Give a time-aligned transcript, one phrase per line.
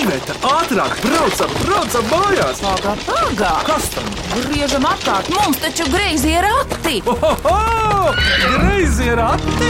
[0.00, 2.60] Iveta, ātrāk, braucam, braucam mājās!
[2.64, 3.50] Pagā, pagā!
[3.66, 4.06] Kas tam?
[4.46, 7.02] Griežam apkārt, mums taču greizi ir rati!
[7.04, 8.14] Ohoho!
[8.54, 9.68] Greizi ir ati!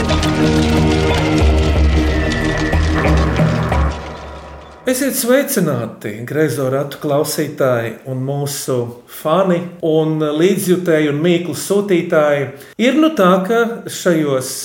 [4.91, 8.77] Esiet sveicināti, greizo ratu klausītāji, un mūsu
[9.11, 12.47] fani, un līdzjutēji un mīklu sūtītāji.
[12.79, 13.59] Ir nu tā, ka
[13.91, 14.55] šajos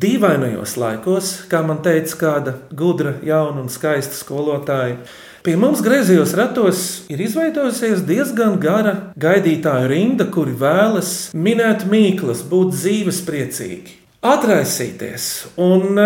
[0.00, 4.96] dīvainajos laikos, kā man teica kāda gudra, jauna un skaista skolotāja,
[5.44, 12.74] pie mums griezījos ratos ir izveidojusies diezgan gara gaidītāju rinda, kuri vēlas minēt mīklas, būt
[12.76, 13.96] dzīvespriecīgi,
[14.32, 15.30] atraisīties.
[15.60, 15.96] Un,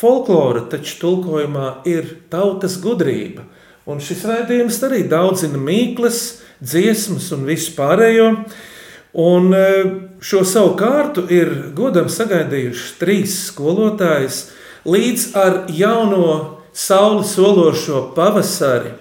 [0.00, 3.42] Folklora taču tulkojumā ir tautas gudrība,
[3.90, 6.20] un šis raidījums arī daudzina mīklas,
[6.62, 8.28] dziesmas un visu pārējo.
[9.20, 9.64] Un e,
[10.20, 14.46] šo savu kārtu ir godam sagaidījuši trīs skolotājas
[14.88, 18.94] līdz ar jauno sauli sološo pavasari.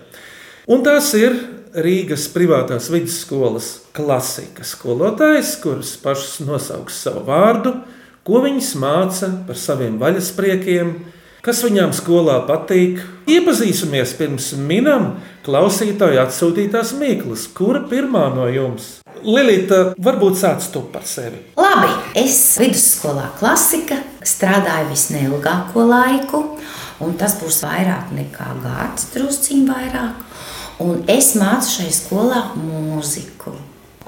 [0.70, 1.36] Un tās ir
[1.70, 7.76] Rīgas privātās vidusskolas klasikas skolotājas, kuras pašas nosauks savu vārdu,
[8.26, 10.96] ko viņas māca par saviem vaļaspriekiem,
[11.46, 13.00] kas viņām skolā patīk.
[13.30, 15.12] Iepazīsimies pirms minam
[15.46, 19.00] klausītāju atsūtītās mīklas, kura pirmā no jums.
[19.24, 21.42] Lilita, varbūt sāc tu par sevi.
[21.60, 26.44] Labi, es vidusskolā klasika strādāju visneilgāko laiku,
[27.04, 30.24] un tas būs vairāk nekā gads, drusciņ vairāk.
[30.80, 33.52] Un es mācu šai skolā mūziku.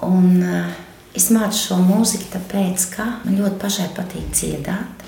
[0.07, 0.71] Un, uh,
[1.11, 5.00] Es mācu šo mūziku, tāpēc, ka man ļoti pašai patīk dziedāt.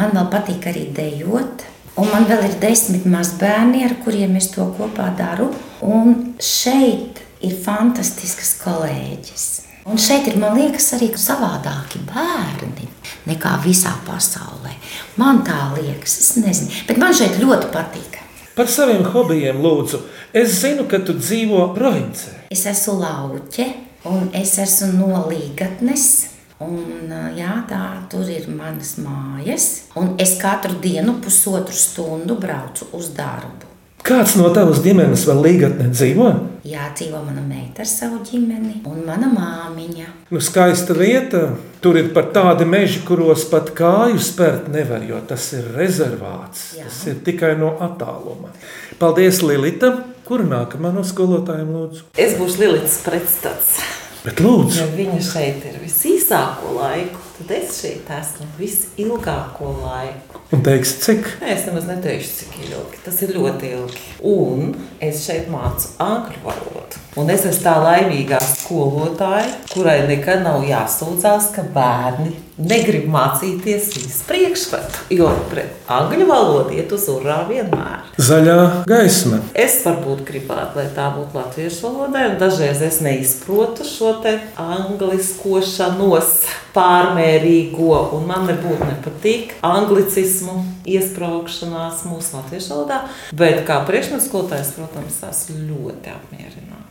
[0.00, 1.66] Man vēl patīk arī dejot.
[2.00, 5.50] Un man vēl ir desmit mazbērni, ar kuriem es to kopā daru.
[5.84, 9.44] Un šeit ir fantastisks kolēģis.
[9.90, 12.88] Un šeit ir, man liekas, arī savādāki bērni
[13.28, 14.72] nekā visā pasaulē.
[15.20, 18.16] Man tā liekas, es nezinu, bet man šeit ļoti patīk.
[18.56, 20.00] Par saviem hobijiem, lūdzu.
[20.32, 22.46] Es zinu, ka tu dzīvo provincē.
[22.56, 23.68] Es esmu lauķe,
[24.08, 26.29] Un es esmu no Līgatnes.
[26.60, 27.08] Un,
[27.38, 29.68] jā, tā tur ir manas mājas.
[29.96, 33.70] Un es katru dienu pusotru stundu braucu uz darbu.
[34.04, 36.28] Kāds no tavas ģimenes vēl līgatnē dzīvo?
[36.64, 40.06] Jā, dzīvo mana meita ar savu ģimeni un mana māmiņa.
[40.32, 41.50] Nu, skaista vieta.
[41.84, 46.74] Tur ir pat tādi meži, kuros pat kāju spērt nevar, jo tas ir rezervāts.
[46.76, 46.88] Jā.
[46.88, 48.52] Tas ir tikai no attāluma.
[49.00, 49.94] Paldies, Lilita!
[50.28, 52.04] Kur nākamā no skolotājiem lūdzu?
[52.20, 53.80] Es būšu Lilijas pretstats.
[54.20, 60.42] Bet lūdzu, ja viņa šeit ir visīsāko laiku, tad es šeit esmu visilgāko laiku.
[60.52, 61.24] Un teiks, cik?
[61.40, 63.00] Nē, es nemaz neteikšu, cik ilgi.
[63.06, 64.02] Tas ir ļoti ilgi.
[64.28, 67.00] Un es šeit mācu angļu valodu.
[67.16, 74.18] Un es esmu tā laimīgā skolotāja, kurai nekad nav jāsūdzās, ka bērni negrib mācīties viņas
[74.28, 78.04] priekšmetu, jo pret angļu valodu iet uz urā vienmēr.
[78.20, 79.40] Zaļā gaisma.
[79.56, 86.34] Es varbūt gribētu, lai tā būtu latviešu valodai, un dažreiz es neizprotu šo te angliskošanos
[86.76, 90.60] pārmērīgo, un man nebūtu nepatīk anglicismu
[90.90, 93.02] iesprāgšanās mūsu latviešu valodā,
[93.36, 96.90] bet kā priekšmetu skolotājs, protams, esmu ļoti apmierināta.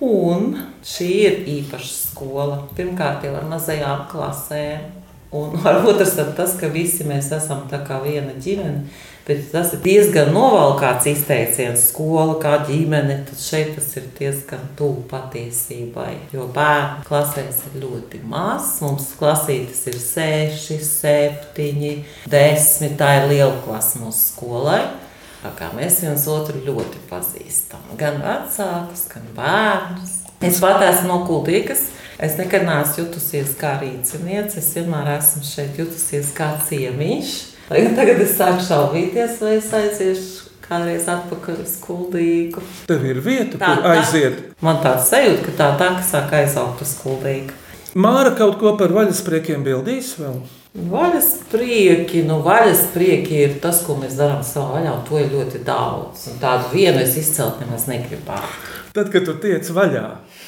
[0.00, 0.54] Un
[0.86, 2.62] šī ir īpaša skola.
[2.76, 4.86] Pirmkārt, jau ar mazajām klasēm,
[5.30, 8.88] Un varbūt tas ir tas, ka visi mēs esam viena ģimene.
[9.28, 13.20] Bet tas ir diezgan novalkāts izteiciens, skola kā ģimene.
[13.28, 16.16] Tad šeit tas ir diezgan tuvu patiesībai.
[16.34, 18.80] Jo bērnu klasēs ir ļoti maz.
[18.82, 21.92] Mums klasītes ir 6, 7,
[22.32, 22.98] 10.
[22.98, 24.82] Tā ir liela klasa mūsu skolai.
[25.76, 27.86] Mēs viens otru ļoti pazīstam.
[28.00, 30.18] Gan vecākus, gan bērnus.
[30.42, 31.86] Es pat esmu no Kultūras
[32.20, 34.60] Es nekad neesmu jutusies kā rīciniece.
[34.60, 37.32] Es vienmēr esmu šeit jutusies kā ciemiņš.
[37.70, 42.60] Tagad es sāku šaubīties, vai es aiziešu kādreiz atpakaļ uz kuldīgu.
[42.90, 44.36] Tev ir vieta, tā, kur aiziet.
[44.36, 47.56] Tā, man tāds sajūta, ka tā tā, ka sāk aizaugt uz kuldīgu.
[47.96, 50.36] Māra kaut ko par vaļaspriekiem bildīs vēl?
[50.92, 55.32] Vaļas prieki, nu, vaļas prieki ir tas, ko mēs darām savā vaļā, un to ir
[55.32, 56.28] ļoti daudz.
[56.30, 58.68] Un tādu vienu es izcelt nemaz negribētu.
[58.94, 60.04] Tad, kad tu tiec vaļā,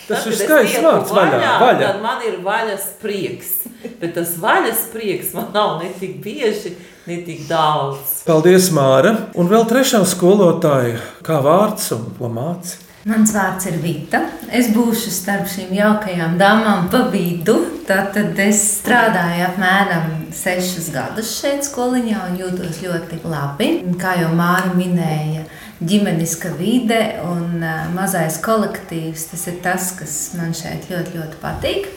[0.09, 1.57] Tas ir skaists vārds, vaļā, vaļā.
[1.63, 1.89] vaļā.
[1.89, 3.53] Tad man ir vaļas prieks.
[4.01, 6.75] Bet tas vaļas prieks man nav ne tik bieži,
[7.07, 8.23] ne tik daudz.
[8.27, 9.15] Paldies, Māra.
[9.39, 12.79] Un vēl trešā skolotāja, kā vārds un ko māci.
[13.03, 14.21] Mans vārds ir Vita.
[14.55, 17.57] Es būšu starp šīm jaukajām dāmām pa vidu.
[17.89, 23.73] Tad es strādāju apmēram sešus gadus šeit, skoliņā, un jūtos ļoti labi.
[23.99, 25.43] Kā jau Māra minēja,
[25.89, 27.63] ģimeniska vide un
[27.95, 29.29] mazais kolektīvs.
[29.33, 31.89] Tas ir tas, kas man šeit ļoti, ļoti patīk.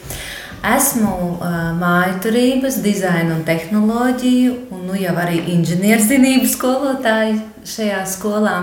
[0.65, 7.35] Esmu uh, mājaturības, dizaina un tehnoloģiju, un nu, jau arī inženierzinību skolotāja
[7.69, 8.55] šajā skolā.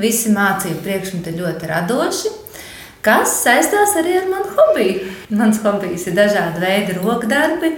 [0.00, 2.32] Visi mācību priekšmeti ļoti radoši,
[3.06, 5.12] kas saistās arī ar manu hobiju.
[5.38, 7.76] Mans hobijs ir dažādi veidi rokdarbi,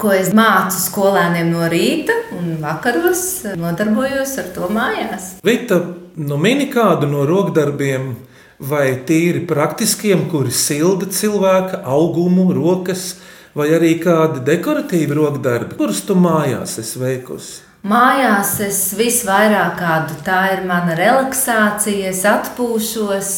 [0.00, 3.24] ko es mācu skolēniem no rīta un vakaros
[3.60, 5.34] nodarbojos ar to mājās.
[5.44, 5.82] Vita,
[6.20, 8.12] nu mini kādu no rokdarbiem
[8.60, 13.14] vai tīri praktiskiem, kuri silda cilvēka augumu, rokas,
[13.56, 17.56] vai arī kādi dekoratīvi rokdarbi, kurus tu mājās esi veikusi?
[17.88, 23.30] Mājās es visvairāk kādu tā ir mana relaksācija, es atpūšos.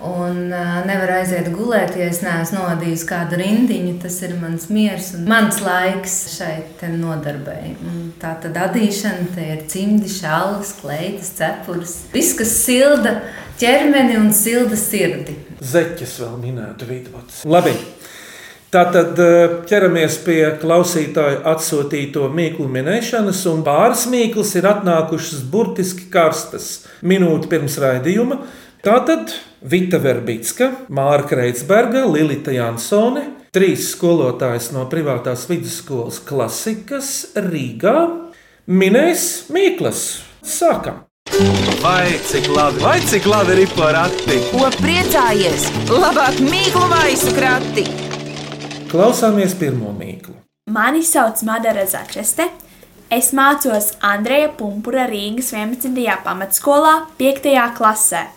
[0.00, 3.98] Un uh, nevaru aiziet gulēt, ja es neesmu novadījis kādu rindiņu.
[4.00, 6.54] Tas ir mans miers un mans laiks šai
[6.94, 7.74] nodarbei.
[7.84, 11.98] Un tā tad adīšana, te ir cimdi, šālas, kleitas, cepures.
[12.14, 13.18] Viss, kas silda
[13.60, 15.36] ķermeni un silda sirdi.
[15.60, 17.42] Zeķes vēl minētu vidus.
[17.44, 17.76] Labi.
[18.70, 19.18] Tātad
[19.66, 27.80] ķeramies pie klausītāju atsūtīto mīklu minēšanas, un pāris mīklas ir atnākušas burtiski karstas minūti pirms
[27.82, 28.38] raidījuma.
[28.80, 29.28] Tātad
[29.60, 37.92] Vita Verbicka, Māra Kreitsberga, Lilita Jansone, trīs skolotājas no privātās vidusskolas klasikas Rīgā
[38.72, 40.00] minēs mīklas.
[40.40, 41.02] Sākam!
[41.84, 44.40] Vai cik labi, vai cik labi ir porakti?
[44.48, 45.68] Ko priecājies?
[45.92, 47.84] Labāk mīklu maisu krati!
[48.88, 50.38] Klausāmies pirmo mīklu.
[50.72, 52.48] Mani sauc Madara Začeste.
[53.12, 55.92] Es mācos Andreja Punkūra Rīgas 11.
[56.24, 57.56] pamatskolā, 5.
[57.76, 58.28] klasē,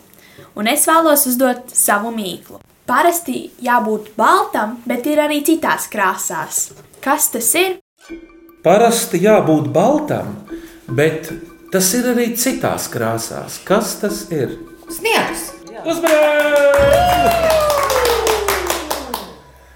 [0.55, 2.59] un es vēlos uzdot savu mīklu.
[2.89, 6.67] Parasti jābūt baltam, bet ir arī citās krāsās.
[7.03, 7.79] Kas tas ir?
[8.63, 10.35] Parasti jābūt baltam,
[10.87, 11.31] bet
[11.73, 13.55] Tas ir arī citās krāsās.
[13.65, 14.53] Kas tas ir?
[14.93, 15.49] Sniegs!
[15.81, 17.62] Uzmanības!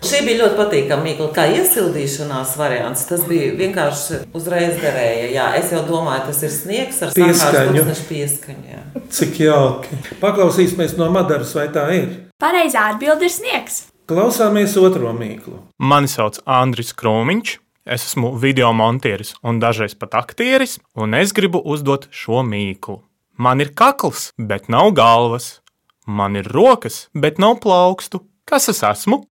[0.07, 3.03] Šī bija ļoti patīkama mīkla, kā iesildīšanās variants.
[3.09, 5.25] Tas bija vienkārši uzreiz derēja.
[5.33, 7.83] Jā, es jau domāju, tas ir sniegs ar Pieskaņu.
[8.07, 8.65] pieskaņu.
[8.71, 8.81] Jā.
[9.17, 9.99] Cik jauki.
[10.21, 12.09] Paklausīsimies no Madaras, vai tā ir.
[12.39, 13.81] Pareizā atbilde ir sniegs.
[14.07, 15.59] Klausāmies otro mīklu.
[15.83, 17.57] Mani sauc Andris Krūmiņš.
[17.87, 23.01] Es esmu video monteris un dažreiz pat aktieris, un es gribu uzdot šo mīklu.
[23.39, 25.61] Man ir kakls, bet nav galvas.
[26.07, 28.23] Man ir rokas, bet nav plaukstu.
[28.47, 29.25] Kas es esmu?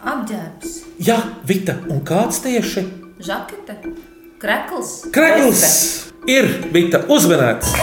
[0.00, 2.86] Apģērbs, Jā, Vita, un kāds tieši?
[3.20, 3.74] žakete,
[4.40, 4.94] krekls.
[5.12, 5.64] Krekls
[6.28, 7.74] ir Vita uzmanēts.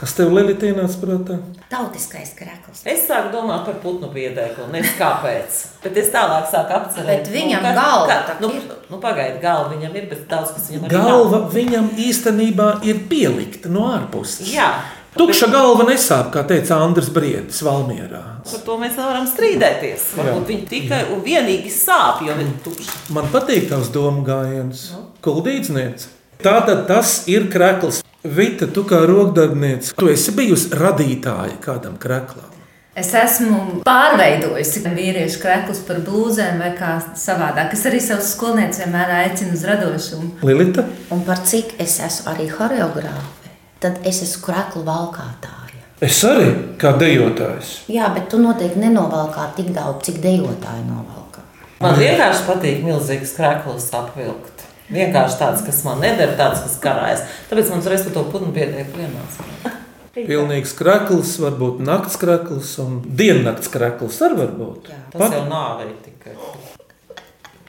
[0.00, 1.36] Kas tev Lilita ienāca prātā?
[1.72, 2.82] Tautiskais krekls.
[2.88, 5.60] Es sāku domāt par putnu piedēklu, nezinu kāpēc.
[5.84, 7.24] Bet es tālāk sāku apcerēt.
[7.24, 8.62] Bet viņam kas- galva kā- tak Nu, ir.
[8.90, 11.52] nu pagaidi, galva viņam ir, bet daudz kas viņam arī Galva nav.
[11.52, 14.48] viņam īstenībā ir pielikta no ārpuses.
[14.52, 14.72] Jā.
[15.14, 18.22] Tukša galva nesāp, kā teica Andris Briedis Valmierā.
[18.48, 20.08] Par to mēs nevaram strīdēties.
[20.18, 22.88] Varbūt viņi tikai un vienīgi sāp, jo viņi tukši.
[23.14, 24.88] Man patīk tavs domu gājiens,
[25.22, 26.10] kuldīdzniece.
[26.42, 28.02] Tātad tas ir krekls.
[28.24, 32.50] Vita, tu kā rokdarbniece, tu esi bijusi radītāja kādam kreklam.
[32.94, 37.74] Es esmu pārveidojusi vīriešu kreklus par blūzēm vai kā savādāk.
[37.74, 40.28] Es arī savus skolniekus vienmēr aicinu uz radošumu.
[40.46, 43.43] Lilita, Un par cik es esmu arī choreogrāfe,
[43.84, 45.84] tad es esmu kreklu valkātāja.
[46.04, 46.48] es arī
[46.80, 47.76] kā dejotājs.
[47.92, 51.44] Jā, bet tu noteikti nenovalkā tik daudz, cik dejotāji novalkā.
[51.84, 54.64] Man vienkārši patīk milzīgs krāklis apvilkt.
[54.92, 57.24] Vienkārši tāds, kas man nedara, tāds, kas karājas.
[57.48, 59.72] Tāpēc man uzreiz par to putnu piedēklu ienāca.
[60.14, 64.92] Pilnīgs krekls, varbūt nakts krekls un diennakts krekls arī var būt.
[65.14, 66.36] Tas jau nāvei tikai.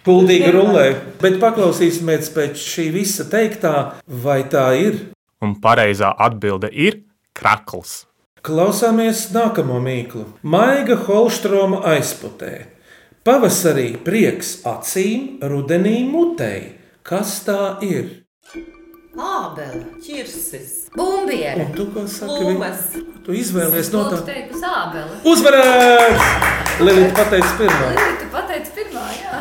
[0.05, 0.85] Puldīgi rullē,
[1.23, 4.99] bet paklausīsimies pēc šī visa teiktā, vai tā ir.
[5.45, 7.03] Un pareizā atbilde ir
[7.37, 8.05] krakls.
[8.45, 10.23] Klausāmies nākamo mīklu.
[10.41, 12.53] Maiga Holstroma aizputē.
[13.25, 16.75] Pavasarī prieks acīm, rudenī mutei.
[17.05, 18.23] Kas tā ir?
[19.15, 24.17] Ābele, Čirsis, bumbiere, Un tu kā saki, vi- tu izvēlies no tā.
[24.27, 25.21] teiktu sābeli.
[25.23, 26.25] Uzvarēts!
[26.83, 27.91] Lilita pateica pirmā.
[28.19, 29.37] Tu pateici pirmā, jā.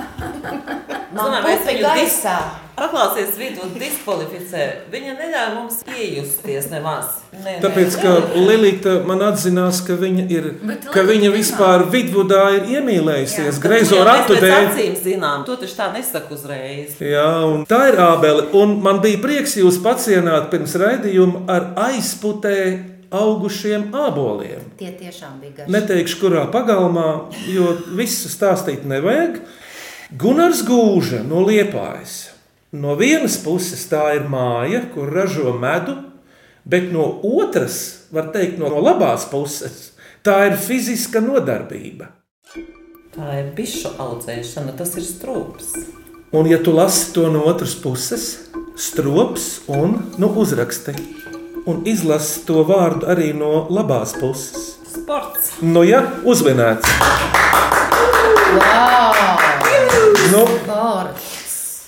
[1.50, 1.86] Es viņu dis...
[1.88, 2.36] gaisā.
[2.76, 4.64] Paklausies vidū diskvalificē.
[4.92, 7.20] Viņa neļauj mums iejusties nemaz.
[7.44, 8.38] Nē, Tāpēc, nē, ka.
[8.38, 14.36] Lilita man atzinās, ka viņa ir, Bet ka viņa vispār vidvudā ir iemīlējusies greizo ratu
[14.38, 14.68] dēļ.
[14.72, 16.98] acīm zinām, to taču tā nesaka uzreiz.
[17.02, 18.48] Jā, un tā ir ābele.
[18.58, 22.58] Un man bija prieks jūs pacienāt pirms raidījuma ar aizputē
[23.14, 24.62] augušiem āboliem.
[24.78, 25.70] Tie tiešām bija garši.
[25.74, 29.38] Neteikšu, kurā pagalmā, jo visu stāstīt nevajag.
[30.18, 32.33] Gunārs Gūža no Liepājas.
[32.74, 35.92] No vienas puses tā ir māja, kur ražo medu,
[36.66, 37.76] bet no otras,
[38.10, 39.92] var teikt, no labās puses,
[40.26, 42.08] tā ir fiziska nodarbība.
[43.14, 45.68] Tā ir bišu audzēšana, tas ir strūps.
[46.34, 48.26] Un, ja tu lasi to no otras puses,
[48.74, 50.96] strops un nu, uzraksti.
[51.70, 54.72] Un izlasi to vārdu arī no labās puses.
[54.90, 55.60] Sports.
[55.62, 56.90] Nu, ja uzvinēts.
[60.34, 60.42] Nu,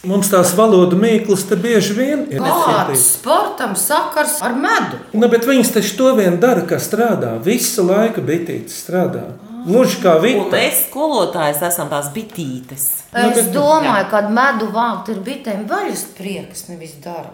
[0.04, 2.40] mums tās valodu mīklas te bieži vien ir.
[2.40, 4.98] Kāds sportam sakars ar medu?
[5.14, 7.36] Nu, bet viņas taču to vien dara, kas strādā.
[7.42, 9.24] Visu laiku bitītes strādā.
[9.66, 10.44] Gluži kā Un vīna.
[10.52, 12.84] mēs, skolotājs, esam tās bitītes.
[13.12, 17.32] Nu, Es bet- domāju, ka medu vākt ir bitēm vaļas prieks, nevis darbs.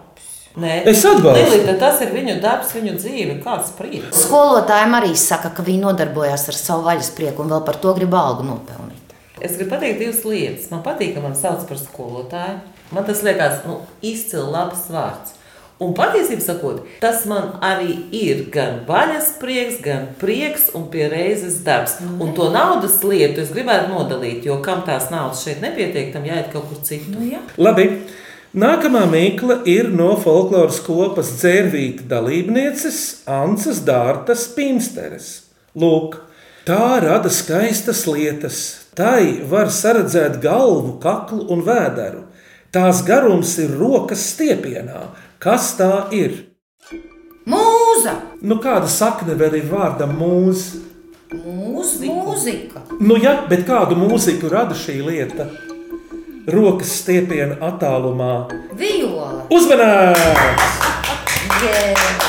[0.57, 1.51] Nē, Es atbalstu.
[1.51, 3.43] Lilita, tas ir viņu darbs, viņu dzīve.
[3.45, 4.25] Kāds prieks.
[4.27, 8.11] Skolotājiem arī saka, ka viņi nodarbojas ar savu vaļas prieku un vēl par to grib
[8.15, 9.02] algu nopelnīt.
[9.43, 10.71] Es gribu pateikt divas lietas.
[10.71, 12.61] Man patīk, ka man sauc par skolotāju.
[12.95, 15.39] Man tas liekas nu, izcili labs vārds.
[15.83, 21.59] Un patiesībā sakot, tas man arī ir gan vaļas prieks, gan prieks un pie reizes
[21.67, 21.97] darbs.
[22.23, 26.53] Un to naudas lietu es gribētu nodalīt, jo kam tās naudas šeit nepietiek, tam jāiet
[26.53, 27.17] kaut kur citur.
[27.17, 27.43] Nu, jā.
[27.59, 27.89] Labi.
[28.53, 32.99] Nākamā mīkla ir no folkloras kopas dzērvīta dalībnieces
[33.33, 35.31] Ances Dārtas Pinsteres.
[35.73, 36.19] Lūk,
[36.69, 38.82] tā rada skaistas lietas.
[38.93, 42.27] Tai var saredzēt galvu, kaklu un vēderu.
[42.73, 45.07] Tās garums ir rokas stiepienā.
[45.41, 46.35] Kas tā ir?
[47.49, 48.13] Mūza!
[48.45, 50.13] Nu, kāda sakne vēl ir vārdam?
[50.21, 50.67] Mūs,
[51.33, 52.85] mūzika!
[53.01, 55.49] Nu, jā, bet kādu mūziku rada šī lieta?
[56.53, 58.35] Rokas stiepiena attālumā.
[58.77, 59.47] Viola!
[59.49, 60.69] Uzmanīgs!
[61.63, 62.29] Yeah.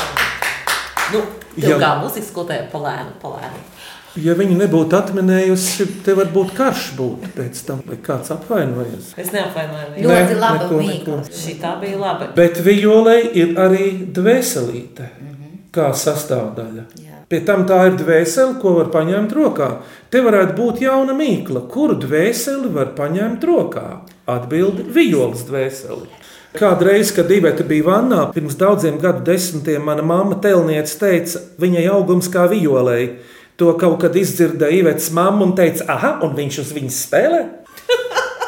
[1.12, 1.20] Nu,
[1.60, 1.68] Jā.
[1.68, 3.58] tev kā mūzikas skolotāja palēnu, palēnu.
[4.14, 9.08] Ja viņi nebūtu atminējusi, te varbūt karš būtu pēc tam, vai kāds apvainojies.
[9.18, 10.04] Es neapvainoju viņu.
[10.06, 11.16] Ļoti Nē, laba neko, neko.
[11.34, 12.28] Šī tā bija laba.
[12.36, 15.08] Bet violai ir arī dvēselīte,
[15.74, 16.86] kā sastāvdaļa.
[17.02, 17.18] Jā.
[17.26, 19.70] Pie tam tā ir dvēsele, ko var paņemt rokā.
[20.14, 23.86] Te varētu būt jauna mīkla, kuru dvēseli var paņemt rokā.
[24.30, 26.06] Atbildi- violas dvēseli.
[26.54, 32.28] Kādreiz, kad Iveta bija vannā, pirms daudziem gadu desmitiem, mana mamma telniece teica, viņai augums
[32.30, 33.16] kā violai.
[33.60, 37.42] To kaut kad izdzirdēja Ivetas mamma un teica, ah, un viņš uz viņas spēlē.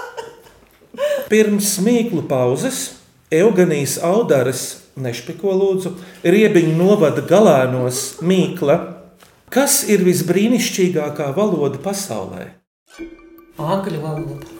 [1.31, 2.97] Pirms mīklu pauzes
[3.31, 5.93] Eugenijas Audaras nešpiko lūdzu,
[6.25, 8.77] riebiņu novada galēnos mīkla.
[9.53, 12.49] Kas ir visbrīnišķīgākā valoda pasaulē?
[13.63, 14.55] Angļu valoda.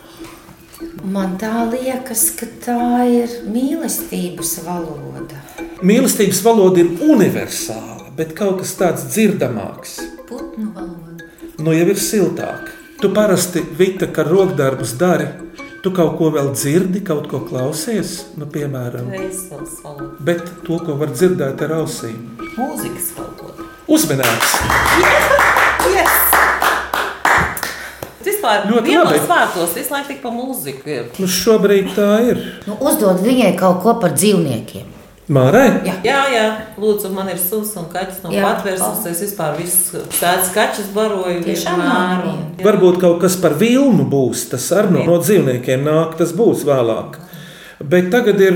[1.07, 5.41] Man tā liekas, ka tā ir mīlestības valoda.
[5.81, 9.97] Mīlestības valoda ir universāla, bet kaut kas tāds dzirdamāks.
[10.27, 11.23] Putnu valoda.
[11.57, 12.71] Nu jau ir siltāk.
[13.01, 15.27] Tu parasti vita, ka rokdarbus dari.
[15.83, 19.07] Tu kaut ko vēl dzirdi, kaut ko klausies, nu, piemēram,
[20.25, 22.17] bet to, ko var dzirdēt ar ausīm.
[22.57, 23.67] Mūzikas valoda.
[23.87, 24.57] Uzmanīgs!
[28.27, 29.19] Vispār Ļoti labi.
[29.29, 31.05] vārtos visu laiku tik pa mūziku ir.
[31.21, 32.41] Nu, šobrīd tā ir.
[32.67, 34.96] Nu, uzdod viņai kaut ko par dzīvniekiem.
[35.27, 35.65] Mārai?
[35.83, 35.93] Jā.
[36.07, 36.43] Jā, jā,
[36.79, 38.45] lūdzu, man ir suns un kaķis no Jā.
[38.47, 39.01] patvērsmes.
[39.11, 41.41] Es vispār visu tādu kaķus baroju.
[41.43, 42.35] Tiešām Jā.
[42.63, 44.45] Varbūt kaut kas par vilnu būs.
[44.53, 47.19] Tas arī no, no dzīvniekiem nāk, tas būs vēlāk.
[47.77, 48.55] Bet tagad ir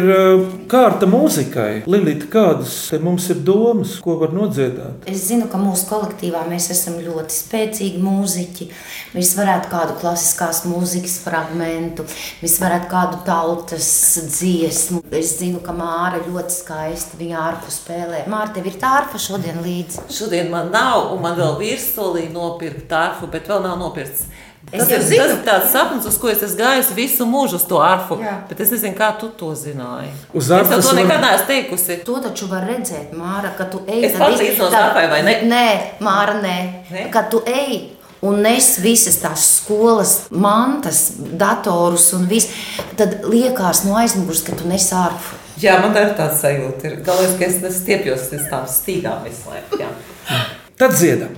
[0.66, 1.84] kārta mūzikai.
[1.86, 2.74] Lilita, kādas
[3.04, 5.06] mums ir domas, ko var nodziedāt?
[5.06, 8.68] Es zinu, ka mūsu kolektīvā mēs esam ļoti spēcīgi mūziķi.
[9.14, 12.02] Mēs varētu kādu klasiskās mūzikas fragment,
[12.42, 13.92] mēs varētu kādu tautas
[14.26, 15.04] dziesmu.
[15.14, 18.26] Es zinu, ka Māra ļoti skaisti viņa ārpu spēlē.
[18.32, 20.08] Māra, tev ir tā ārpa šodien līdzi.
[20.18, 24.32] Šodien man nav, un man vēl virsotnē nopirkt tārfu, bet vēl nav nopirkts.
[24.72, 27.64] Es Tas ir, tas ir tāds sapnis, uz ko es esmu gājis visu mūžu uz
[27.68, 28.20] to arfu.
[28.24, 28.36] Jā.
[28.48, 30.12] Bet es nezinu, kā tu to zināji.
[30.34, 31.98] Uz es tev arfas to var- nekad neesmu teikusi.
[32.06, 34.06] To taču var redzēt, Māra, kad tu ej.
[34.06, 35.34] Es pats līdzos tā- arfai, vai ne?
[35.44, 36.58] Nē, Māra, nē.
[36.92, 37.10] Ne?
[37.12, 37.90] Kad tu ej.
[38.22, 42.48] Un nes visas tās skolas mantas, datorus un viss.
[42.96, 45.36] Tad liekas no aizmugures, ka tu nes ārpu.
[45.60, 46.86] Jā, man tā ir tāds sajūta.
[46.86, 46.96] Ir.
[47.04, 49.82] Galvenais, ka es nestiepjos uz tām stīgām visu laiku.
[49.82, 49.90] jā.
[50.78, 51.36] Tad dziedam!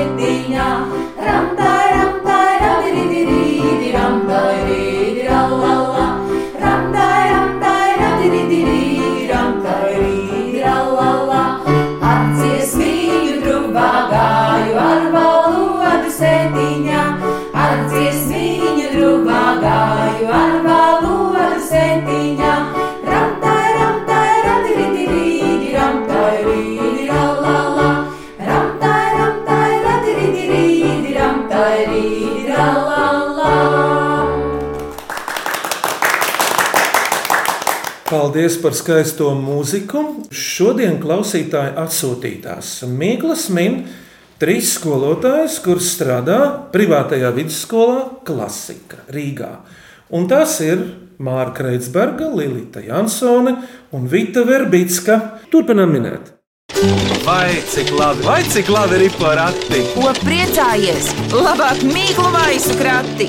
[0.00, 0.39] que
[38.62, 40.04] par skaisto mūziku.
[40.30, 43.82] Šodien klausītāji atsūtītās Mīklas min
[44.40, 46.40] trīs skolotājus, kurš strādā
[46.72, 49.50] privātajā vidusskolā Klasika Rīgā.
[50.16, 50.82] Un tas ir
[51.20, 53.56] Mārka Reitsberga, Lilita Jansone
[53.96, 55.18] un Vita Verbicka.
[55.52, 56.36] Turpinām minēt.
[57.26, 59.82] Vai cik labi, vai cik labi ir porakti?
[59.92, 61.10] Ko priecājies?
[61.34, 63.28] Labāk mīklu maisu krati!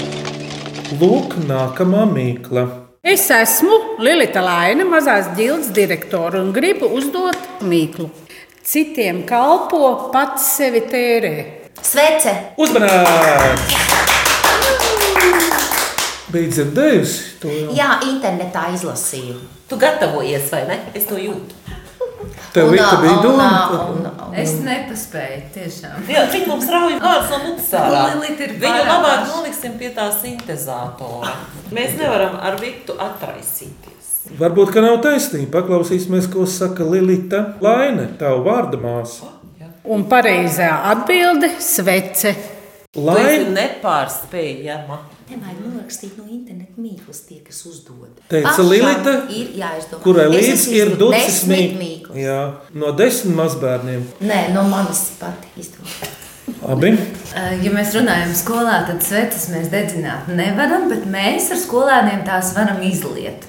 [1.02, 2.91] Lūk, nākamā mīkla.
[3.02, 8.06] Es esmu Lilita Laina, mazās ģildes direktore un gribu uzdot mīklu.
[8.62, 11.32] Citiem kalpo, pats sevi tērē.
[11.82, 12.36] Svece!
[12.62, 13.74] Uzmanīts!
[16.30, 17.74] Bija dzirdējusi to jau?
[17.80, 19.40] Jā, internetā izlasīju.
[19.66, 20.78] Tu gatavojies, vai ne?
[20.94, 21.58] Es to jūtu.
[22.54, 23.50] Tev Un, Vita bija un, doma.
[23.72, 26.06] un, un, Es nepaspēju, tiešām.
[26.08, 28.04] Jā, viņi mums rauj vārdus no mutes ārā.
[28.16, 31.34] Lilita ir Viņu labāk noliksim pie tā sintezatora.
[31.76, 34.10] Mēs nevaram ar Vitu atraisīties.
[34.40, 35.60] Varbūt, ka nav taisnība.
[35.60, 39.32] Paklausīsimies, ko saka Lilita Laine, tava vārda māsa.
[39.84, 42.36] Un pareizā atbilde- svece.
[42.96, 44.98] Ir nepārspējama.
[45.32, 48.10] Nevajag norakstīt no interneta mīklas tie, kas uzdod.
[48.32, 50.02] teica Lilita, ir jāizdomā.
[50.04, 52.18] kurai esmu ir desmit mīklas.
[52.20, 52.40] Jā,
[52.76, 54.04] no desmit mazbērniem.
[54.20, 56.18] Nē, no manis pati izdomāju.
[56.68, 56.92] Abi.
[57.64, 62.82] Ja mēs runājam skolā, tad sveces mēs dedzināt nevaram, bet mēs ar skolēniem tās varam
[62.84, 63.48] izliet.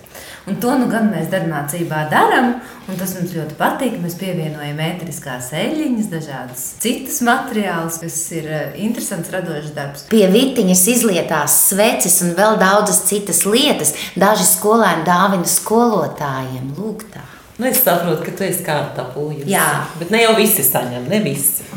[0.51, 2.57] Un to nu gan mēs darbmācībā darām,
[2.91, 3.95] un tas mums ļoti patīk.
[4.03, 10.09] Mēs pievienojam ētriskās eļļiņas, dažādas citas materiālus, kas ir eh, interesants, radošs darbs.
[10.11, 13.95] Pie vitiņas izlietās sveces un vēl daudzas citas lietas.
[14.19, 16.75] Daži skolēni dāvina skolotājiem.
[16.75, 17.23] Lūk, tā.
[17.61, 19.47] Nu, es saprotu, ka tu esi kāda tā pūļa.
[19.47, 19.69] Jā.
[20.01, 21.69] Bet ne jau visi saņem, ne visi.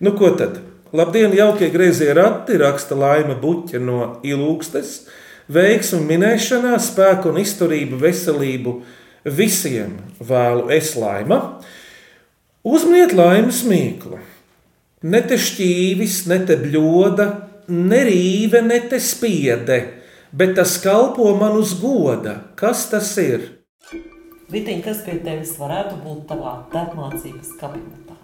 [0.00, 0.58] Nu, ko tad?
[0.92, 5.06] Labdien, jaukie grazījie rati, raksta Laima Buķa no Ilūgstes.
[5.46, 8.72] Veiksmu minēšanā, spēku un izturību, veselību
[9.36, 11.38] visiem vēlu es laima.
[12.66, 14.18] Uzminiet laimes mīklu.
[15.06, 17.28] Ne te šķīvis, ne te bļoda,
[17.70, 19.78] ne rīve, ne te spiede,
[20.34, 22.40] bet tas kalpo man uz goda.
[22.58, 23.55] Kas tas ir?
[24.46, 28.14] Vitiņ, kas pie tevis varētu būt tavā darbmācības kabinetā?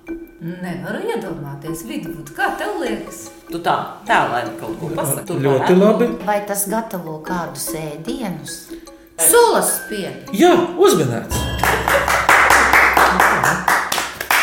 [0.43, 3.25] Nevaru iedomāties, vidū, kā tev liekas.
[3.51, 3.75] Tu tā
[4.07, 5.41] tēlēni kaut ko pasaki.
[5.43, 6.09] Ļoti labi.
[6.27, 8.55] Vai tas gatavo kādus ēdienus?
[9.19, 10.39] Sulas spiedi.
[10.39, 11.43] Jā, uzmanīts!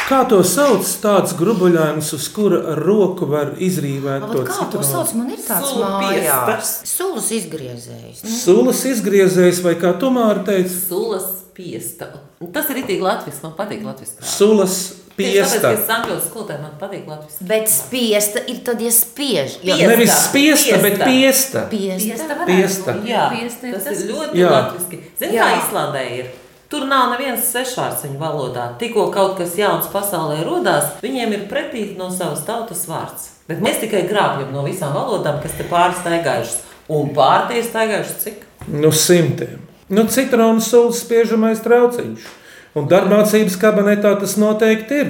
[0.10, 0.84] Kā to sauc?
[1.00, 5.12] Tāds grubuļājums, uz kura ar roku var izrīvēt to Kā to sauc?
[5.12, 5.24] citronu.
[5.24, 6.72] Man ir tāds mājās.
[6.92, 8.24] Sulas izgriezējs.
[8.44, 12.08] Sulas izgriezējs, vai kā Tomāra teica, Sulas piesta.
[12.40, 14.24] Un Tas ir itī latviski, man patīk latviski.
[14.24, 14.80] sulas
[15.20, 15.60] piesta.
[15.62, 17.44] ka es angļu skolotāju, man patīk latviski.
[17.50, 19.58] Bet spiesta ir tad, ja spiež.
[19.68, 19.90] Jo Piesta.
[19.92, 21.66] Nevis spiesta, bet piesta.
[21.74, 22.38] Piesta.
[22.48, 22.96] Piesta.
[23.04, 24.54] Jā, Piesta tas, tas, ir ļoti Jā.
[24.56, 25.02] latviski.
[25.20, 25.58] Zini, kā Jā.
[25.60, 26.32] Islandē ir?
[26.70, 28.66] Tur nav nevienas svešvārds viņu valodā.
[28.80, 33.32] Tikko kaut kas jauns pasaulē rodās, viņiem ir pretī no savas tautas vārds.
[33.50, 36.60] Bet mēs tikai grābjam no visām valodām, kas te pārsteigājušas.
[36.94, 38.46] Un pārtie steigājušas cik?
[38.70, 39.69] Nu, simtiem.
[39.90, 42.36] Nu, citronu sulas spiežamais trauciņš.
[42.78, 45.08] Un darbmācības kabinetā tas noteikti ir.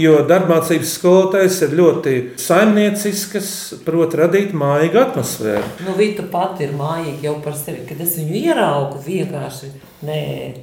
[0.00, 3.50] Jo darbmācības skolotājs ir ļoti saimniecisks,
[3.84, 5.66] prot radīt mājīgu atmosfēru.
[5.84, 7.84] Nu, Vita pati ir mājīga jau par sevi.
[7.88, 9.68] Kad es viņu ieraugu, vienkārši
[10.08, 10.22] nē,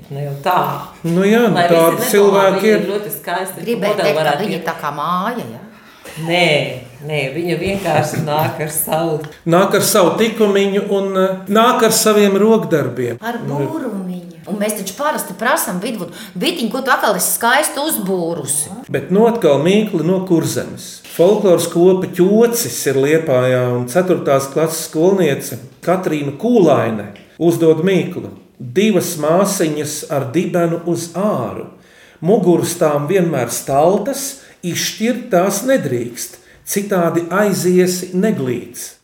[0.09, 0.57] ne jau tā.
[1.05, 2.81] Nu, jā, Lai tādi cilvēki viņa ir.
[2.81, 3.65] ir ļoti skaisti.
[3.69, 5.45] Gribēju teikt, ka viņa ir tā kā māja.
[5.53, 5.61] Ja?
[6.25, 6.45] Nē,
[7.07, 9.19] nē, viņa vienkārši nāk ar savu.
[9.49, 13.19] Nāk ar savu likumiņu un eh, nāk ar saviem rokdarbiem.
[13.21, 14.29] Ar būrumiņu.
[14.49, 16.15] Un mēs taču parasti prasām vidvudu.
[16.39, 18.71] Bitiņu, ko tu atkal esi skaisti uzbūrusi.
[18.89, 20.99] Bet no atkal mīkli no kurzemes.
[21.13, 24.21] Folkloras kopa ķocis ir liepājā, un 4.
[24.53, 28.31] klases skolniece Katrīna Kūlaine uzdod mīklu.
[28.59, 31.69] Divas māsiņas ar dibenu uz āru.
[32.19, 36.38] Muguras tām vienmēr staltas, izšķirt tās nedrīkst,
[36.69, 38.95] citādi aiziesi neglīts.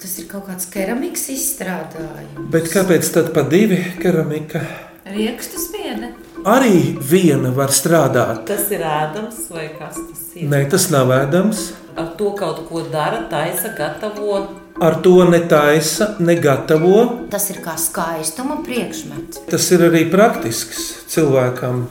[0.00, 2.46] Tas ir kaut kāds keramikas izstrādājums.
[2.52, 4.62] Bet kāpēc tad pa divi keramika?
[5.10, 6.14] Riekstu spiede.
[6.48, 8.46] Arī viena var strādāt.
[8.48, 10.48] Tas ir ēdams vai kas tas ir?
[10.48, 11.62] Nē, tas nav ēdams.
[12.00, 14.40] Ar to kaut ko dara, taisa, gatavo.
[14.80, 17.28] Ar to netaisa, negatavo.
[17.32, 19.44] Tas ir kā skaistuma priekšmets.
[19.50, 21.84] Tas ir arī praktisks cilvēkam.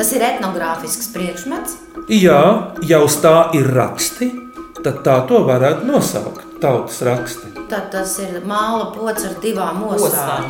[0.00, 1.74] Tas ir etnogrāfisks priekšmets.
[2.08, 4.30] Jā, ja uz tā ir raksti,
[4.78, 6.46] tad tā to varētu nosaukt.
[6.62, 7.50] Tautas raksti.
[7.68, 9.82] Tad tas ir māla pocis ar divām.
[9.92, 10.46] Osām.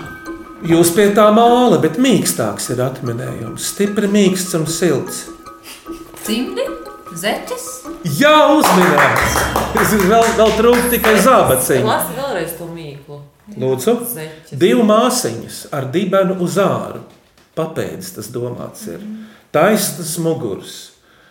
[0.71, 3.67] Jūs pie tā māla, bet mīkstāks ir atminējums.
[3.73, 5.25] Stipri mīksts un silts.
[6.23, 6.69] Cimdi,
[7.19, 7.67] zeķes.
[8.21, 9.35] Jā, uzminēts!
[9.75, 11.89] Tas ir vēl, vēl trūkst tikai zābaciņa.
[11.91, 13.19] Lasi vēlreiz to mīklu.
[13.59, 14.55] Lūdzu, Zeķes.
[14.63, 17.03] divu māsiņas ar dibenu uz āru.
[17.59, 19.03] Papēdis tas domāts ir.
[19.55, 20.77] Taisnas muguras.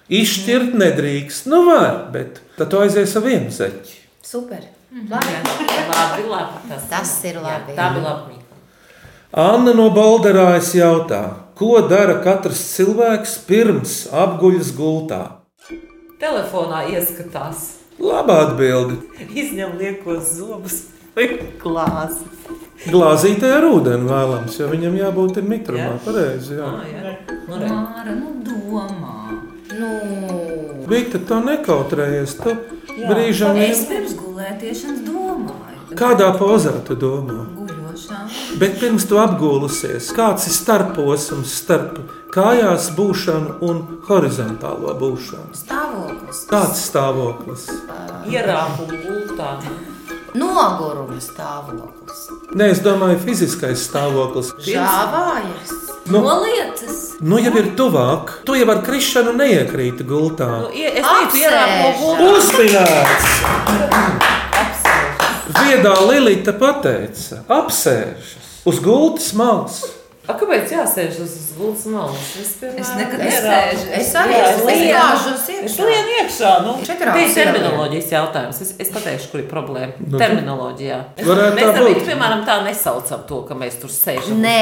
[0.10, 3.98] Izšķirt nedrīkst, nu var, bet tad tu aizies ar vienu zeķi.
[4.26, 4.64] Super.
[4.90, 5.36] Labi.
[5.90, 6.62] Labi, labi.
[6.70, 8.40] Tas, Tas ir labi, Jā, tā bija labi.
[9.38, 11.22] Anna no Balderājas jautā,
[11.56, 15.22] ko dara katrs cilvēks pirms apguļas gultā?
[16.20, 18.98] Telefonā ieskatās, Labā atbildi.
[19.36, 20.80] izņem liekos zobus
[21.64, 22.28] glāzi.
[22.90, 25.88] Glāzītē ar ūdeni vēlams, jo viņam jābūt ir mitrumā.
[25.90, 25.96] Jā.
[26.06, 26.68] Pareizi, jā.
[26.70, 27.16] Ah, jā.
[27.50, 27.58] Nu.
[27.60, 29.16] Māra, nu domā.
[29.80, 29.90] Nu,
[30.90, 32.38] Vita, tu nekautrējies.
[32.40, 32.54] Tu
[33.04, 35.98] brīžam Es pirms gulētiešanas domāju.
[36.00, 37.44] Kādā pozā tu domā?
[37.58, 38.22] Guļošā.
[38.62, 42.00] Bet pirms tu apgūlusies, kāds ir starposms starp
[42.34, 45.52] kājās būšanu un horizontālo būšanu?
[45.58, 46.44] stāvoklis.
[46.50, 47.68] Kāds stāvoklis?
[48.30, 49.56] Ierāpumu gultā.
[50.40, 52.22] Noguruma stāvoklis.
[52.56, 54.54] Nē, es domāju, fiziskais stāvoklis.
[54.66, 55.74] Žāvājas.
[56.10, 57.20] Nu, Noliecas.
[57.22, 58.40] nu jau ir tuvāk.
[58.48, 60.48] Tu jau ar krišanu neiekrīti gultā.
[60.64, 61.44] Nu, es teicu,
[62.02, 62.32] gultā.
[62.34, 63.28] Uzminēts!
[65.60, 68.36] Viedā Lilita pateica, apsēžas
[68.70, 69.82] uz gultas malas.
[70.30, 72.28] A, kāpēc jāsēž uz uz gultas malas?
[72.38, 73.86] Es, piemēram, Es nekad nesēžu.
[73.98, 74.84] Es arī es lienu.
[74.86, 75.88] iegāžos Es iekšā.
[75.90, 76.52] lienu iekšā.
[76.66, 78.60] Nu, Četrās tie ir terminoloģijas jautājums.
[78.62, 79.96] Es, es pateikšu, kur ir problēma.
[80.06, 81.00] Nu, Terminoloģijā.
[81.18, 82.06] Es, varētu mēs būt.
[82.12, 84.38] piemēram, tā nesaucam to, ka mēs tur sēžam.
[84.38, 84.60] uz Nē,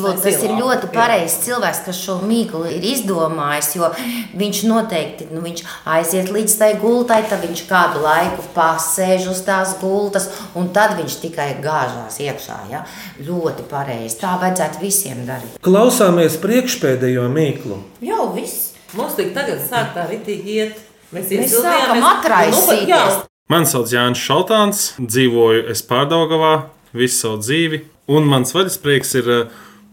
[0.00, 3.70] vai tas ir ļoti pareizs cilvēks, kas šo mīklu ir izdomājis.
[3.76, 3.92] Jo
[4.40, 9.76] viņš noteikti nu, viņš aiziet līdz tai gultai, tad viņš kādu laiku pasēž uz tās
[9.82, 12.58] gultas, un tad viņš tikai gāžās iekšā.
[12.72, 12.84] Ja?
[13.20, 14.16] Ļoti pareizi.
[14.24, 15.56] Tā vajadzētu visiem darīt.
[15.64, 17.80] Klausāmies priekšpēdējo mīklu.
[18.04, 18.72] Jau viss.
[18.98, 20.78] Mums tik tagad sāk tā ritīgi iet.
[21.14, 22.88] Mēs, Mēs sākam Nu, atraisīties.
[22.88, 29.30] jā, Mani sauc Jānis Šaltāns, dzīvoju es Pārdaugavā visu savu dzīvi, un mans vaļasprieks ir
[29.30, 29.44] eh,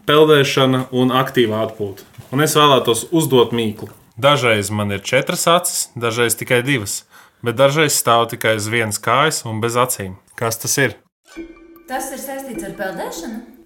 [0.06, 2.06] peldēšana un aktīva atpūta.
[2.32, 3.89] Un es vēlētos uzdot mīklu.
[4.17, 7.03] Dažreiz man ir četras acis, dažreiz tikai divas,
[7.45, 10.15] bet dažreiz stāv tikai uz vienas kājas un bez acīm.
[10.38, 10.95] Kas tas ir?
[11.88, 13.57] Tas ir saistīts ar peldēšanu.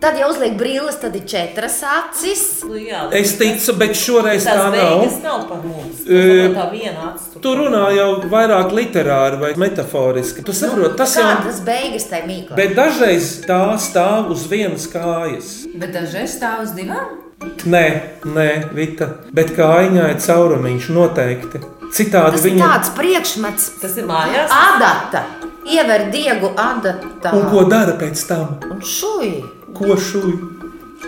[0.00, 2.62] Tad, ja uzliek brīles, tad ir četras acis.
[2.68, 5.40] nu, jā, Es ticu, bet šoreiz tā tās beigas nav.
[5.40, 6.04] nav par mums.
[6.06, 6.20] E,
[6.54, 7.26] Tā viena acis.
[7.32, 7.42] tur.
[7.42, 10.44] Tu runā jau vairāk literāri vai metaforiski.
[10.46, 11.36] Tu saproti, tas jau ir.
[11.42, 12.56] Kādas beigas tai mīklai?
[12.56, 15.52] Bet dažreiz tā stāv uz vienas kājas.
[15.74, 17.20] Bet dažreiz stāv uz divām.
[17.66, 17.86] Nē,
[18.24, 19.10] nē, Vita.
[19.34, 21.60] Bet kājiņā ir caurumiņš noteikti.
[21.94, 22.64] Citādi Tas ir viņa.
[22.70, 24.50] tāds priekšmets, Tas ir mājās.
[24.50, 25.20] adata.
[25.64, 27.32] Iever diegu adatā.
[27.32, 28.58] Un ko dara pēc tam?
[28.70, 29.30] Un šuj.
[29.74, 30.34] Ko šūj?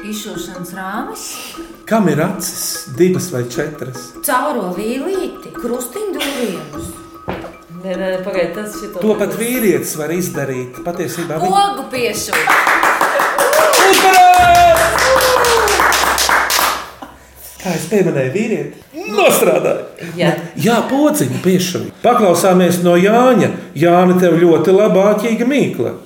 [0.06, 1.24] Izšūšanas rāmis,
[1.86, 2.88] Kam ir acis?
[2.98, 4.08] Divas vai četras?
[4.26, 6.88] Cauro vīlīti, krustiņdūriemus.
[7.84, 8.98] Nē, nē, pagaidi, tas šito.
[9.04, 10.82] To pat vīrietis var izdarīt.
[10.82, 12.42] Patiesībā viņa pogu piešūt.
[17.66, 20.12] Kā es pieminēju, vīrieti, nostrādāja.
[20.14, 20.28] Jā.
[20.62, 21.88] Jā, podziņa piešķirt.
[22.04, 23.48] Paklausāmies no Jāņa.
[23.74, 25.96] Jāni, tev ļoti labā ķīga mīkla.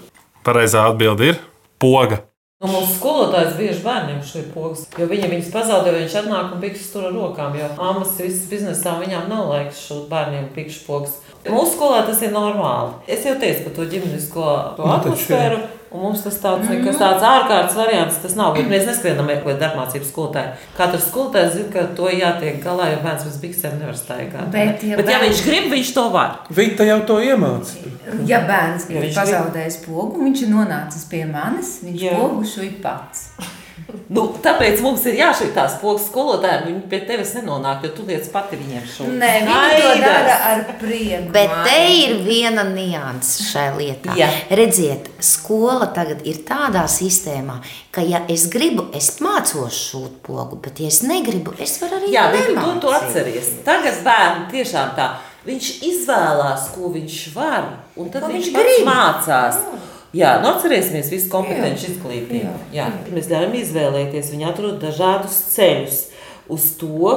[0.47, 1.43] Pareizā atbilde ir
[1.77, 2.23] poga.
[2.65, 6.89] Nu, mūsu skolotājs bieži bērniem šī pogas, jo viņi viņus pazaudē, viņš atnāk un pikšķis
[6.95, 11.19] tur ar rokām, jo mammas visas biznesā viņām nav laiks šūt bērniem pikšķis pogas.
[11.45, 12.97] Mūsu skolā tas ir normāli.
[13.09, 15.61] Es jau teicu par to ģimenes skolā, to Nu, taču, atmosfēru,
[15.93, 20.11] un mums tas tāds, nekas tāds ārkārtas variants tas nav, bet mēs neskrienam meklēt darbmācības
[20.13, 20.53] skolotāju.
[20.77, 24.51] Katrs skolotājs zina, ka to jātiek galā, jo bērns bez biksēm nevar staigāt.
[24.55, 26.37] Bet, ja bet ja bērns- viņš grib, viņš to var.
[26.51, 27.95] Vita jau to iemācīja.
[28.27, 32.15] Ja bērns Ja ir viņš pazaudējis pogu, viņš ir nonācis pie manis, viņš Jā.
[32.19, 33.31] pogu šuj pats.
[34.11, 36.65] Nu, tāpēc mums ir jāšķirt tās pogas skolotājiem.
[36.67, 40.63] Viņi pie tevis nenonāk, jo tu lietas pati viņiem šo Nē, viņi to dara ar
[40.81, 41.31] prieku.
[41.35, 44.17] Bet te ir viena nianses šai lietā.
[44.19, 44.29] Jā.
[44.51, 47.61] Redziet, skola tagad ir tādā sistēmā,
[47.95, 52.11] ka, ja es gribu, es mācos šūt pogu, bet, ja es negribu, es varu arī
[52.15, 52.81] Jā, bet tu to, nemācīt.
[52.83, 53.53] to atceries.
[53.67, 55.11] Tagad bērni tiešām tā.
[55.47, 58.91] Viņš izvēlās, ko viņš var, un tad Ko viņš, viņš viņš grib.
[58.91, 59.63] mācās.
[59.65, 59.87] Jā,
[60.43, 62.55] nu atcerēsimies visu kompetenci izglītību.
[62.75, 62.89] Jā.
[62.89, 62.89] Jā.
[63.15, 64.33] Mēs ļaujam izvēlēties.
[64.35, 66.01] Viņi atrod dažādus ceļus
[66.51, 67.13] uz to,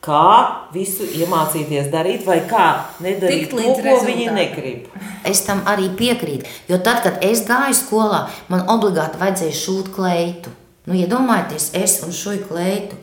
[0.00, 4.38] kā visu iemācīties darīt, vai kā nedarīt to, ko viņi rezultātam.
[4.38, 4.86] negrib.
[5.28, 6.48] Es tam arī piekrītu.
[6.70, 10.54] Jo tad, kad es gāju skolā, man obligāti vajadzēja šūt kleitu.
[10.88, 12.96] Nu, iedomājieties, es un šo kleitu.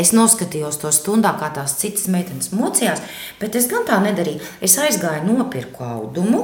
[0.00, 3.02] Es noskatījos to stundā, kā tās citas meitenes mocījās,
[3.40, 4.40] bet es gan tā nedarīju.
[4.64, 6.42] Es aizgāju, nopirku audumu,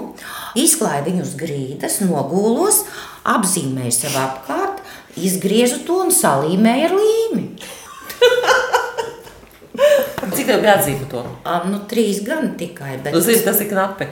[0.59, 2.83] izklāju viņu uz grīdas, nogūlos,
[3.29, 4.85] apzīmēju sev apkārt,
[5.17, 7.45] izgriezu to un salīmēju ar līmi.
[10.35, 11.27] Cik tev bija atzīme par to?
[11.47, 14.09] Ā, Nu, trīs gan tikai, bet Tu zini, tas ir knapi.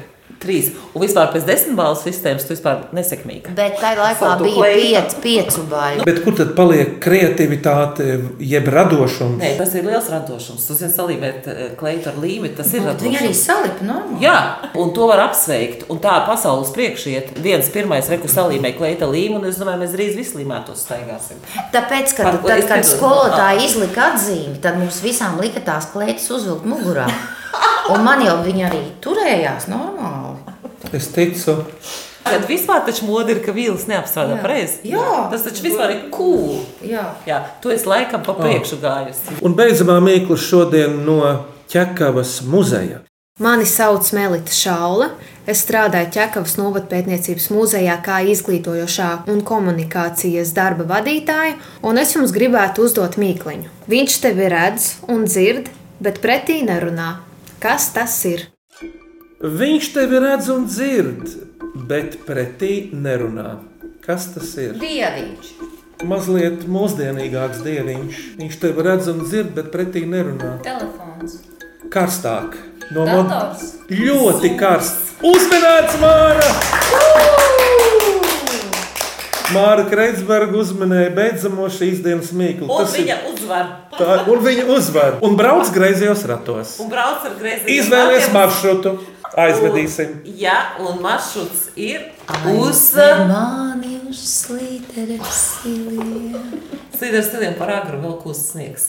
[0.46, 0.70] Trīs.
[0.94, 3.52] Un vispār pēc desmit balvu sistēmas tu vispār nesekmīgi.
[3.56, 6.06] Bet tajā laikā Foto bija piec, piecu baļu.
[6.06, 8.06] Bet kur tad paliek kreativitāte,
[8.46, 9.40] jeb radošums?
[9.42, 10.64] Nē, tas ir liels radošums.
[10.68, 13.44] Tu zini, salīmēt eh, kleitu ar līmeni, tas ir Bet Viņi arī radošums.
[13.44, 14.20] salipa normāli.
[14.24, 14.36] Jā,
[14.78, 15.86] un to var apsveikt.
[15.92, 17.34] Un tā pasaules priekšiet.
[17.42, 21.42] Viens pirmais reku salīmē kleita līmeni, un es domāju, mēs drīz visi līmētos staigāsim.
[21.74, 26.68] Tāpēc, kad, Par tad, kad skolotāji izlika atzīmi, tad mums visām lika tās klētas uzvilkt
[26.68, 27.08] mugurā.
[27.92, 30.25] Un man jau viņa arī turējās normāli.
[30.92, 31.62] Es ticu,
[32.26, 34.42] Kad vispār taču mode ir, ka vīls neapstrādā Jā.
[34.42, 34.78] pareizi.
[34.90, 35.30] Jā.
[35.30, 36.56] Tas taču vispār ir cool.
[36.82, 37.04] Jā.
[37.26, 39.36] Jā, tu esi laikam pa priekšu gājusi.
[39.46, 41.20] un beidzamā mīkla šodien no
[41.70, 43.04] Čekavas muzeja.
[43.38, 45.10] Mani sauc Melita Šaula.
[45.46, 51.54] Es strādāju Čekavas novatpētniecības muzejā kā izglītojošā un komunikācijas darba vadītāja,
[51.86, 53.70] un es jums gribētu uzdot mīkliņu.
[53.86, 57.18] Viņš tevi redz un dzird, bet pretī nerunā.
[57.60, 58.48] Kas tas ir?
[59.36, 61.26] Viņš tevi redz un dzird,
[61.88, 63.58] bet pretī nerunā.
[64.00, 64.76] Kas tas ir?
[64.80, 65.50] Dieviņš.
[66.08, 68.20] Mazliet mūsdienīgāks dieviņš.
[68.40, 70.54] Viņš tevi redz un dzird, bet pretī nerunā.
[70.64, 71.36] Telefons.
[71.92, 72.56] Karstāk.
[72.96, 73.74] No Dators.
[73.92, 75.16] Ļoti karsts.
[75.26, 76.50] Uzmanīts, Māra!
[79.54, 82.66] Māra Kreitsberga uzmanēja beidzamo šīs dienas mīklu.
[82.66, 83.68] Un Tas ir- viņa uzvar.
[83.98, 85.18] tā, un viņa uzvar.
[85.22, 86.80] Un brauc greizajos ratos.
[86.80, 87.68] Un brauc ar grēziem.
[87.78, 88.96] Izvēlies maršrutu.
[89.36, 90.22] Aizvedīsim.
[90.40, 92.06] Jā, un maršruts ir
[92.56, 92.78] uz
[93.28, 96.54] Mani uz slīteres siliem.
[96.96, 98.86] Slīders stiliem par agru vēl kūst sniegs.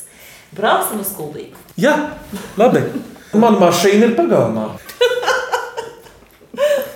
[0.55, 1.59] Braucam uz kuldīgu.
[1.75, 1.97] Jā,
[2.55, 2.85] labi.
[3.35, 4.69] Mana mašīna ir pagalmā.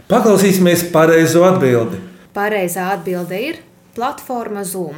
[0.07, 1.99] Paklausīsimies pareizo atbildi.
[2.31, 3.59] Pareizā atbilde ir
[3.95, 4.95] platforma Zoom.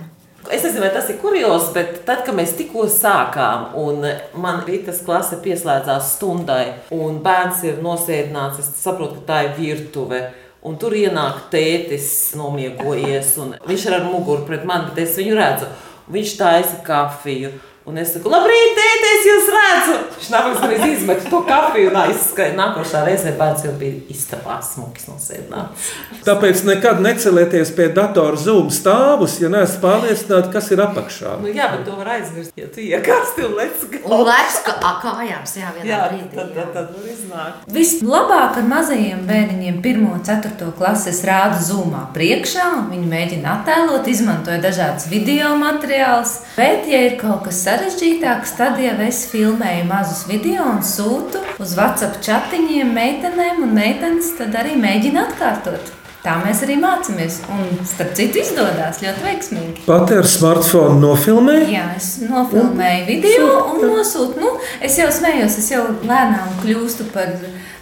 [0.51, 4.03] Es nezinu, vai tas ir kurjos, bet tad, kad mēs tikko sākām, un
[4.43, 10.23] man rītas klase pieslēdzās stundai, un bērns ir nosēdināts, es saprotu, ka tā ir virtuve.
[10.63, 12.08] Un tur ienāk tētis,
[12.39, 15.67] nomiegojies, un viņš ir ar muguru pret mani, bet es viņu redzu.
[16.12, 17.51] Viņš taisa kafiju.
[17.83, 19.95] Un es saku, labrīt, tēti, es jūs redzu.
[20.15, 22.53] Viņš nākamais reiz izmet to kafiju un aizskrēja.
[22.55, 25.89] Nākošā reizē bērns jau bija istabā smuks nosēdināts.
[26.23, 31.33] Tāpēc nekad necelieties pie datora zūmu stāvus, ja neesat pārliecināti, kas ir apakšā.
[31.43, 34.93] Nu, jā, bet to var aizmirst, ja tu iekārsti un lec Un lec ka a,
[35.03, 36.29] kājās, jā, vienā Jā, brīdī.
[36.37, 37.67] tad, tad, tad var iznākt.
[37.75, 42.69] Vislabāk ar mazajiem bērniņiem, 1, 4 klases rāda zumā priekšā.
[42.93, 46.37] Viņi mēģina attēlot, izmantoja dažādas video materiālus.
[46.55, 51.73] Bet, ja ir kaut kas sarežģītāks, tad jau es filmēju mazus video un sūtu uz
[51.77, 55.89] WhatsApp chatiņiem meitenēm, un meitenes tad arī mēģina atkārtot.
[56.23, 57.41] Tā mēs arī mācāmies.
[57.51, 59.81] Un, starp citu, izdodas ļoti veiksmīgi.
[59.88, 61.65] Pati ar smartphone nofilmēja.
[61.73, 64.39] Jā, es nofilmēju video un nosūtu.
[64.39, 67.33] Nu, es jau smējos, es jau lēnām kļūstu par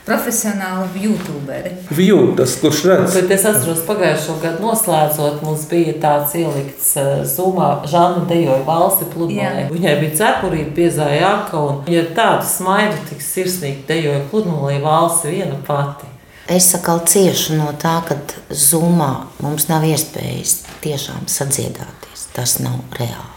[0.05, 1.73] profesionālu YouTuberi.
[1.93, 3.15] Vjūtas, kurš redz?
[3.17, 9.09] Bet es atceros, pagājušo gadu noslēdzot, mums bija tāds ielikts uh, sumā, Žana dejoja valsti
[9.13, 9.67] pludmalē.
[9.71, 15.35] Viņai bija cepurība, piezāja aka, un viņa ar tādu smaidu tik sirsnīgi dejoja pludmalē valsti
[15.35, 16.09] viena pati.
[16.51, 18.17] Es atkal ciešu no tā, ka
[18.49, 19.11] zumā
[19.43, 22.27] mums nav iespējas tiešām sadziedāties.
[22.35, 23.30] Tas nav reāli.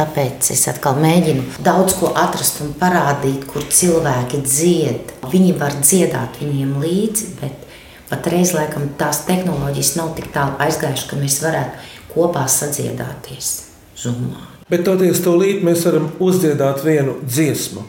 [0.00, 5.12] Tāpēc es atkal mēģinu daudz ko atrast un parādīt, kur cilvēki dzied.
[5.28, 7.66] Viņi var dziedāt viņiem līdzi, bet
[8.08, 13.52] patreiz laikam tās tehnoloģijas nav tik tālu aizgājušas, ka mēs varētu kopā sadziedāties
[14.00, 14.46] zumā.
[14.72, 17.84] Bet toties tūlīt mēs varam uzdziedāt vienu dziesmu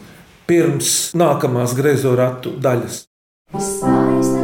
[0.51, 3.05] pirms nākamās griezo ratu daļas.
[3.55, 4.40] Viskaistākais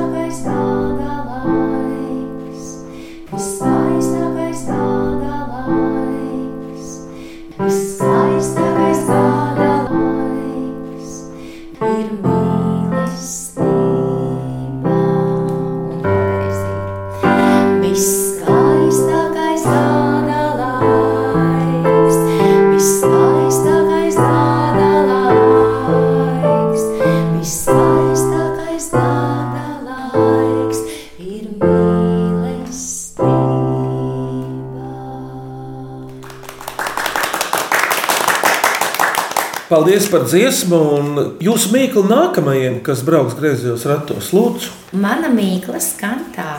[39.88, 44.34] Paldies par dziesmu un jūsu mīklu nākamajiem, kas brauks griezos ratos.
[44.36, 46.58] Lūdzu, Mana mīkla skan tā.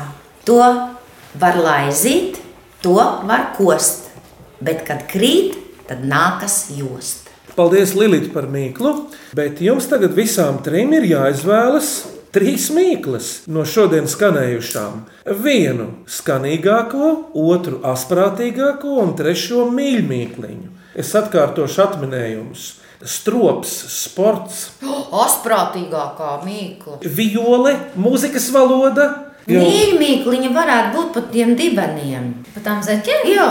[0.49, 0.57] To
[1.37, 2.39] var laizīt,
[2.81, 2.95] to
[3.29, 4.07] var kost,
[4.65, 5.59] bet kad krīt,
[5.91, 7.29] tad nākas jost.
[7.53, 8.95] paldies Lilīt par mīklu,
[9.37, 11.93] bet jums tagad visām trim ir jāizvēlas
[12.33, 15.05] trīs mīklas no šodienas skanējušām.
[15.45, 20.77] Vienu skanīgāko, otru asprātīgāko un trešo mīļmīkliņu.
[20.97, 22.69] Es atkārtošu atminējumus.
[23.05, 24.69] Strops, sports,
[25.25, 26.99] Asprātīgākā mīkla.
[27.05, 29.09] viole, mūzikas valoda.
[29.49, 32.33] Jo Mīļmīkliņa varētu būt pat tiem dibeniem.
[32.53, 33.29] Pa tām zeķēm?
[33.33, 33.47] Jā,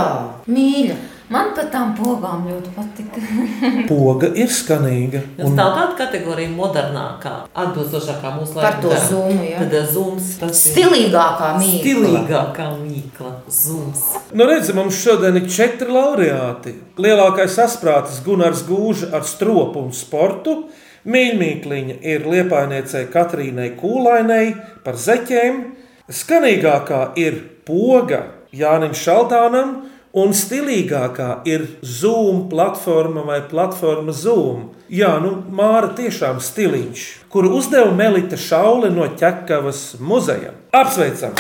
[0.46, 0.98] mīļa.
[1.28, 3.22] Man pat tām pogām ļoti patika.
[3.90, 5.20] poga ir skanīga.
[5.36, 9.10] Tas tā tāda kategorija modernākā, atbilstošākā mūsu Par to laikam.
[9.10, 9.58] zumu, jā.
[9.60, 10.30] Tad eh, zums.
[10.40, 11.82] tas ir Stilīgākā mīkla.
[11.84, 13.32] Stilīgākā mīkla.
[13.52, 14.06] Zums.
[14.32, 16.78] Nu, redziet, mums šodien ir četri laureāti.
[17.04, 20.62] Lielākais asprātis Gunārs Gūža ar stropu un sportu.
[21.08, 24.46] Mīļmīkliņa ir liepainiecei Katrīnai Kūlainai
[24.88, 25.60] par zeķiem.
[26.08, 28.24] Skanīgākā ir poga
[28.56, 29.87] Jānim Šaltānam,
[30.18, 34.72] un stilīgākā ir Zoom platforma vai platforma Zoom.
[34.90, 40.56] Jā, nu, Māra tiešām stiliņš, kuru uzdeva Melita Šaule no Ķekavas muzeja.
[40.74, 41.38] Apsveicam!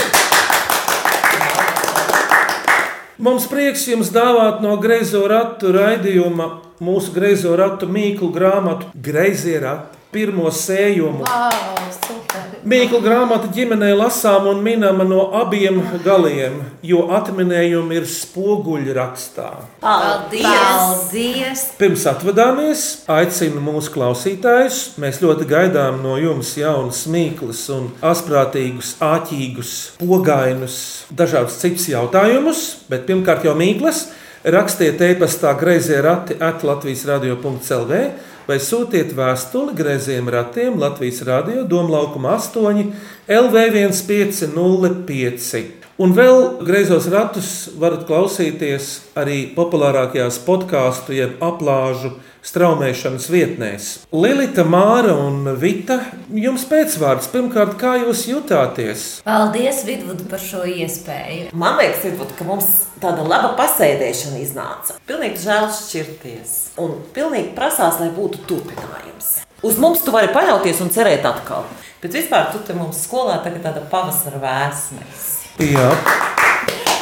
[3.17, 6.51] Mums prieks jums dāvāt no Greizo ratu raidījuma
[6.83, 9.95] mūsu Greizo ratu mīklu grāmatu Greizie rati.
[10.13, 11.25] Pirmo sējumu.
[11.27, 12.26] Wow, super!
[12.67, 19.45] Mīklu grāmatu ģimenē lasām un minama no abiem galiem, jo atminējumi ir spoguļrakstā.
[19.79, 20.43] Paldies!
[20.49, 21.63] Paldies!
[21.79, 24.81] Pirms atvadāmies, aicinu mūsu klausītājus.
[24.99, 30.79] Mēs ļoti gaidām no jums jaunas mīklas, un asprātīgus, āķīgus, pogainus,
[31.15, 32.65] dažādus citus jautājumus.
[32.91, 34.09] Bet pirmkārt jau mīklas.
[34.43, 38.07] Rakstiet e-pastā grazījā rati at Latvijas radio.clv
[38.47, 42.93] vai sūtiet vēstuli grazījiem ratiem Latvijas radio Domlaukuma 8
[43.27, 45.65] LV1505.
[45.97, 52.11] Un vēl griezos ratus varat klausīties arī populārākajās podkāstu, jeb aplāžu
[52.47, 53.87] straumēšanas vietnēs.
[54.15, 55.99] Lilita, Māra un Vita,
[56.31, 59.07] jums pēcvārds pirmkārt, kā jūs jutāties?
[59.27, 61.51] Paldies, Vidvud, par šo iespēju.
[61.57, 62.69] Man liekas, Vidvud, ka mums
[63.03, 64.97] tāda laba pasēdēšana iznāca.
[65.09, 66.55] Pilnīgi žēl šķirties.
[66.83, 69.35] Un pilnīgi prasās, lai būtu turpinājums.
[69.65, 71.65] Uz mums tu vari paļauties un cerēt atkal.
[72.01, 75.31] Bet vispār tu te mums skolā tagad tāda pavasara vēsmes.
[75.57, 75.89] Jā,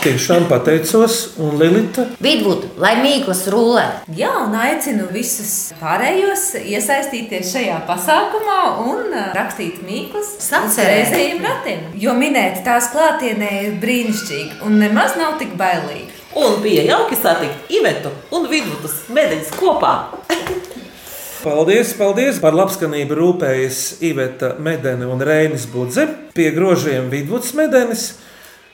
[0.06, 2.04] tiešām pateicos, un Lilita.
[2.22, 3.86] Vidvud, lai mīklas rulē.
[4.14, 10.92] Jā, un aicinu visus pārējos iesaistīties šajā pasākumā un ā, rakstīt mīklas Sacerēt.
[10.92, 11.88] reizējiem ratiem.
[11.98, 16.12] Jo minēt tās klātienē ir brīnišķīgi un nemaz nav tik bailīgi.
[16.36, 19.96] Un bija jauki satikt Ivetu un Vidvudas medaļas kopā.
[21.46, 26.08] Paldies, paldies par labskanību rūpējas Iveta Medene un Reinis Budze.
[26.34, 28.08] Pie grožiem Vidvuds Medenis.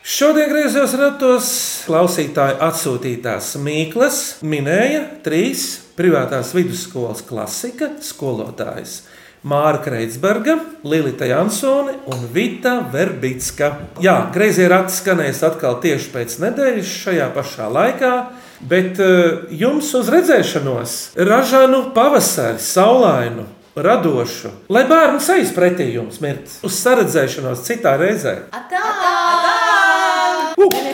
[0.01, 1.47] Šodien griezos ratos
[1.85, 9.03] klausītāju atsūtītās mīklas minēja trīs privātās vidusskolas klasika skolotājas.
[9.45, 10.55] Māra Kreitsberga,
[10.89, 13.69] Lilita Jansone un Vita Verbicka.
[14.01, 18.13] Jā, grazījā rati skanēs atkal tieši pēc nedēļas šajā pašā laikā.
[18.73, 20.97] Bet uh, jums uz redzēšanos,
[21.29, 23.45] ražanu pavasari, saulainu,
[23.77, 28.37] radošu, lai bērns aiz pretī jums mirt uz saredzēšanos citā reizē.
[28.49, 29.30] Atā!
[30.61, 30.90] Woo.